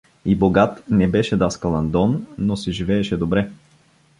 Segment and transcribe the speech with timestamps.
[0.25, 3.51] И богат не беше даскал Андон, но си живееше добре.